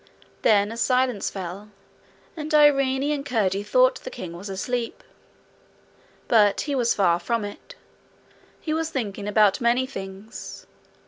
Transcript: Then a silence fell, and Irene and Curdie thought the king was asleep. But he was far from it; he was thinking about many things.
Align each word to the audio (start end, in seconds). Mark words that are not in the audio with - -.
Then 0.41 0.71
a 0.71 0.77
silence 0.77 1.29
fell, 1.29 1.69
and 2.35 2.51
Irene 2.55 3.03
and 3.11 3.23
Curdie 3.23 3.61
thought 3.61 3.99
the 3.99 4.09
king 4.09 4.33
was 4.33 4.49
asleep. 4.49 5.03
But 6.27 6.61
he 6.61 6.73
was 6.73 6.95
far 6.95 7.19
from 7.19 7.45
it; 7.45 7.75
he 8.59 8.73
was 8.73 8.89
thinking 8.89 9.27
about 9.27 9.61
many 9.61 9.85
things. 9.85 10.65